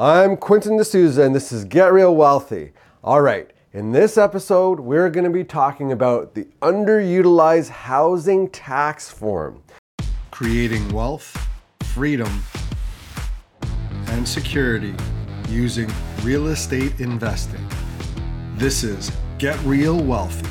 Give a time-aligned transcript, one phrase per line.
[0.00, 2.70] I'm Quentin D'Souza, and this is Get Real Wealthy.
[3.02, 9.10] All right, in this episode, we're going to be talking about the underutilized housing tax
[9.10, 9.60] form.
[10.30, 11.36] Creating wealth,
[11.82, 12.44] freedom,
[14.06, 14.94] and security
[15.48, 15.90] using
[16.22, 17.68] real estate investing.
[18.54, 20.48] This is Get Real Wealthy.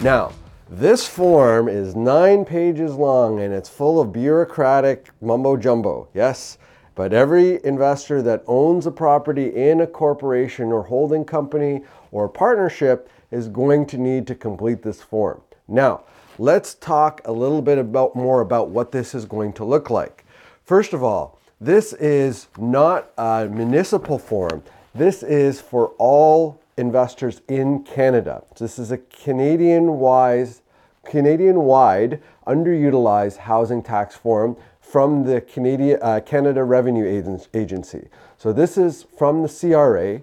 [0.00, 0.32] Now,
[0.70, 6.08] this form is nine pages long and it's full of bureaucratic mumbo jumbo.
[6.14, 6.56] Yes,
[6.94, 13.08] but every investor that owns a property in a corporation or holding company or partnership
[13.30, 15.40] is going to need to complete this form.
[15.66, 16.02] Now,
[16.38, 20.24] let's talk a little bit about more about what this is going to look like.
[20.64, 24.62] First of all, this is not a municipal form.
[24.94, 28.44] This is for all investors in Canada.
[28.58, 30.60] This is a Canadian wise
[31.04, 34.56] Canadian wide underutilized housing tax form
[34.94, 37.04] from the Canadian, uh, Canada Revenue
[37.52, 38.06] Agency.
[38.38, 40.22] So this is from the CRA.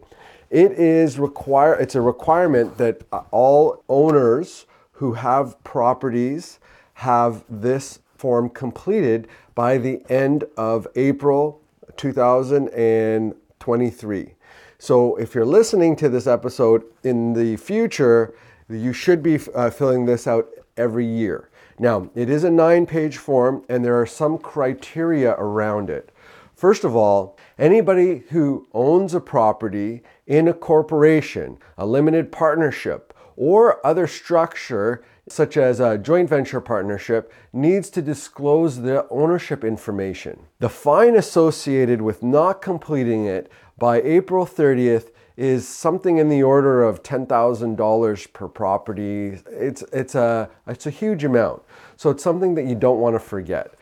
[0.49, 6.61] It is require it's a requirement that uh, all owners who have properties
[6.93, 11.61] have this form completed by the end of April
[11.97, 14.33] 2023.
[14.79, 18.33] So if you're listening to this episode in the future,
[18.69, 21.49] you should be uh, filling this out every year.
[21.81, 26.11] Now, it is a nine page form and there are some criteria around it.
[26.53, 33.83] First of all, anybody who owns a property in a corporation, a limited partnership, or
[33.83, 40.39] other structure such as a joint venture partnership needs to disclose the ownership information.
[40.59, 46.83] The fine associated with not completing it by April 30th is something in the order
[46.83, 49.39] of $10,000 per property.
[49.47, 51.63] It's, it's, a, it's a huge amount.
[51.97, 53.73] So it's something that you don't want to forget.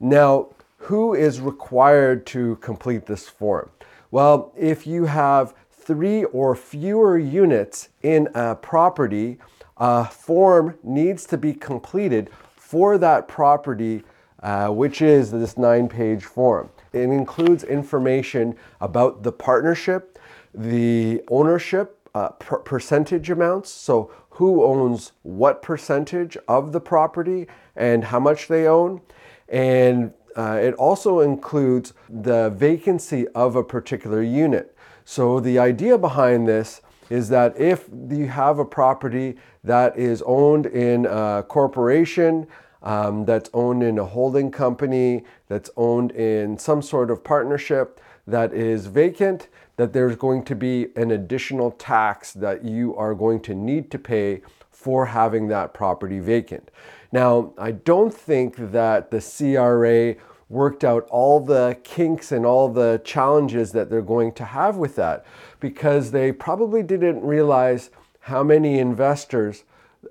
[0.00, 0.48] Now,
[0.78, 3.70] who is required to complete this form?
[4.10, 9.38] Well, if you have three or fewer units in a property,
[9.76, 14.02] a form needs to be completed for that property,
[14.42, 16.70] uh, which is this nine page form.
[16.92, 20.18] It includes information about the partnership,
[20.54, 23.70] the ownership uh, per- percentage amounts.
[23.70, 29.00] So, who owns what percentage of the property and how much they own.
[29.48, 34.76] And uh, it also includes the vacancy of a particular unit.
[35.04, 40.66] So, the idea behind this is that if you have a property that is owned
[40.66, 42.46] in a corporation,
[42.82, 48.52] um, that's owned in a holding company, that's owned in some sort of partnership that
[48.52, 49.48] is vacant,
[49.78, 53.98] that there's going to be an additional tax that you are going to need to
[53.98, 56.70] pay for having that property vacant.
[57.12, 60.16] Now, I don't think that the CRA
[60.48, 64.96] worked out all the kinks and all the challenges that they're going to have with
[64.96, 65.24] that
[65.60, 67.90] because they probably didn't realize
[68.20, 69.62] how many investors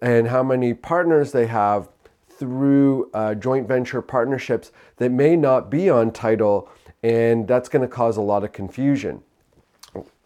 [0.01, 1.89] and how many partners they have
[2.29, 6.69] through uh, joint venture partnerships that may not be on title,
[7.03, 9.23] and that's going to cause a lot of confusion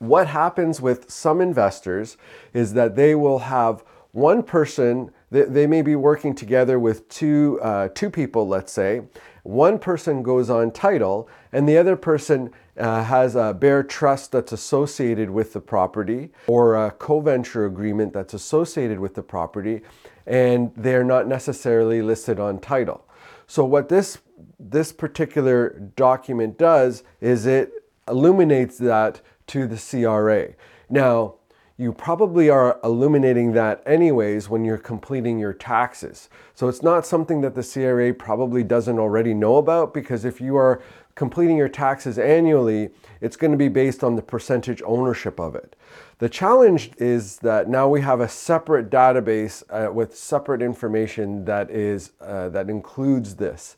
[0.01, 2.17] what happens with some investors
[2.53, 7.87] is that they will have one person, they, may be working together with two, uh,
[7.93, 9.03] two people, let's say.
[9.43, 14.51] One person goes on title, and the other person uh, has a bare trust that's
[14.51, 19.81] associated with the property or a co venture agreement that's associated with the property,
[20.25, 23.05] and they're not necessarily listed on title.
[23.45, 24.17] So, what this,
[24.59, 27.71] this particular document does is it
[28.07, 30.53] illuminates that to the CRA.
[30.89, 31.35] Now,
[31.77, 36.29] you probably are illuminating that anyways when you're completing your taxes.
[36.53, 40.55] So it's not something that the CRA probably doesn't already know about because if you
[40.55, 40.81] are
[41.15, 45.75] completing your taxes annually, it's going to be based on the percentage ownership of it.
[46.19, 51.69] The challenge is that now we have a separate database uh, with separate information that
[51.71, 53.75] is uh, that includes this.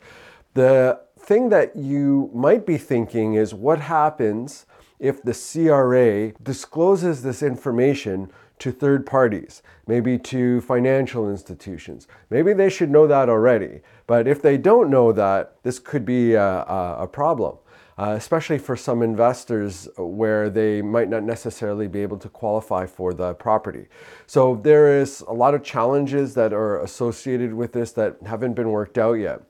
[0.53, 4.65] The thing that you might be thinking is what happens
[5.03, 12.07] if the CRA discloses this information to third parties, maybe to financial institutions.
[12.29, 16.35] Maybe they should know that already, but if they don't know that, this could be
[16.35, 17.57] a, a, a problem.
[17.95, 23.13] Uh, especially for some investors where they might not necessarily be able to qualify for
[23.13, 23.85] the property.
[24.25, 28.71] So there is a lot of challenges that are associated with this that haven't been
[28.71, 29.41] worked out yet.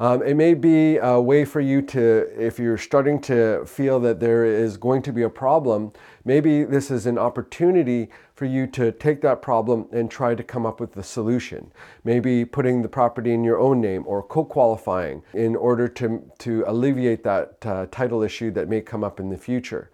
[0.00, 4.20] Um, it may be a way for you to, if you're starting to feel that
[4.20, 5.92] there is going to be a problem,
[6.24, 10.64] maybe this is an opportunity for you to take that problem and try to come
[10.64, 11.72] up with a solution.
[12.04, 16.62] Maybe putting the property in your own name or co qualifying in order to, to
[16.68, 19.90] alleviate that uh, title issue that may come up in the future.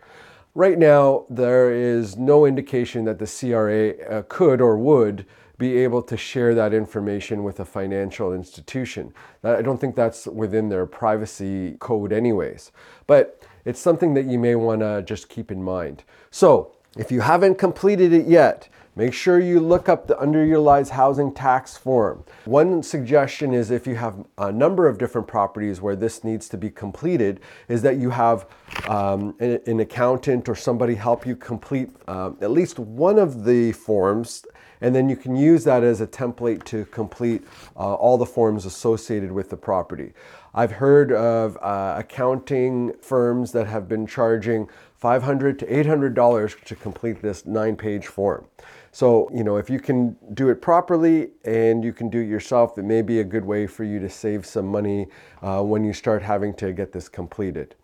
[0.54, 5.24] Right now, there is no indication that the CRA uh, could or would
[5.58, 9.12] be able to share that information with a financial institution.
[9.42, 12.72] I don't think that's within their privacy code, anyways.
[13.06, 16.04] But it's something that you may want to just keep in mind.
[16.30, 21.32] So, if you haven't completed it yet, Make sure you look up the underutilized housing
[21.34, 22.24] tax form.
[22.44, 26.56] One suggestion is if you have a number of different properties where this needs to
[26.56, 28.46] be completed, is that you have
[28.86, 33.72] um, an, an, accountant or somebody help you complete um, at least one of the
[33.72, 34.44] forms
[34.84, 37.42] and then you can use that as a template to complete
[37.74, 40.12] uh, all the forms associated with the property.
[40.52, 47.22] I've heard of uh, accounting firms that have been charging 500 to $800 to complete
[47.22, 48.44] this nine page form.
[48.92, 52.76] So, you know, if you can do it properly and you can do it yourself,
[52.76, 55.06] it may be a good way for you to save some money
[55.40, 57.74] uh, when you start having to get this completed.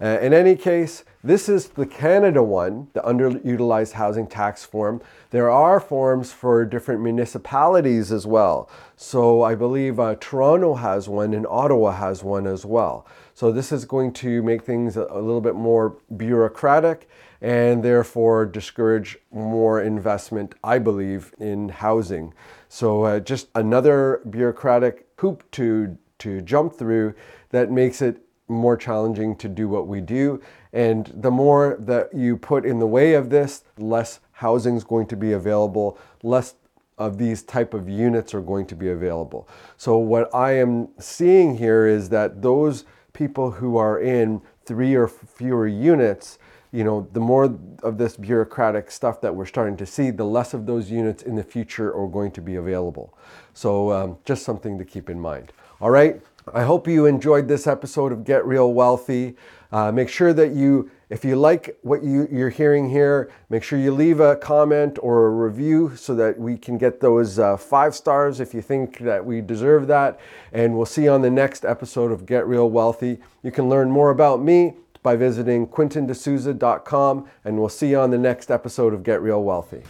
[0.00, 5.02] Uh, in any case, this is the Canada one, the underutilized housing tax form.
[5.30, 8.70] There are forms for different municipalities as well.
[8.94, 13.06] So I believe uh, Toronto has one and Ottawa has one as well.
[13.34, 17.08] So this is going to make things a, little bit more bureaucratic
[17.40, 22.32] and therefore discourage more investment, I believe, in housing.
[22.68, 27.14] So uh, just another bureaucratic hoop to to jump through
[27.50, 30.40] that makes it more challenging to do what we do.
[30.72, 35.06] And the more that you put in the way of this, less housing is going
[35.08, 36.54] to be available, less
[36.96, 39.48] of these type of units are going to be available.
[39.76, 45.08] So what I am seeing here is that those people who are in three or
[45.08, 46.38] fewer units
[46.70, 47.44] you know, the more
[47.82, 51.34] of this bureaucratic stuff that we're starting to see, the less of those units in
[51.34, 53.16] the future are going to be available.
[53.54, 55.52] So, um, just something to keep in mind.
[55.80, 56.20] All right.
[56.54, 59.36] I hope you enjoyed this episode of Get Real Wealthy.
[59.70, 63.78] Uh, make sure that you, if you like what you, you're hearing here, make sure
[63.78, 67.94] you leave a comment or a review so that we can get those uh, five
[67.94, 70.18] stars if you think that we deserve that.
[70.52, 73.18] And we'll see you on the next episode of Get Real Wealthy.
[73.42, 78.18] You can learn more about me by visiting quentindsouza.com, and we'll see you on the
[78.18, 79.82] next episode of Get Real Wealthy.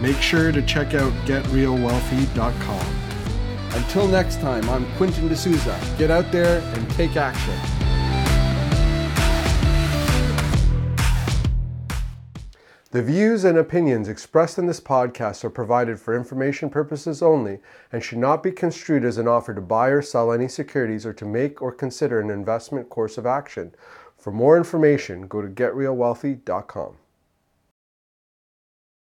[0.00, 3.09] Make sure to check out getrealwealthy.com.
[3.72, 5.78] Until next time, I'm Quentin D'Souza.
[5.96, 7.54] Get out there and take action.
[12.92, 17.60] The views and opinions expressed in this podcast are provided for information purposes only
[17.92, 21.12] and should not be construed as an offer to buy or sell any securities or
[21.12, 23.72] to make or consider an investment course of action.
[24.18, 26.96] For more information, go to getrealwealthy.com.